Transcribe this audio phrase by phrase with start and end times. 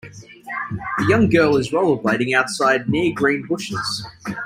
[0.81, 4.03] The young girl is rollerblading outside near green bushes.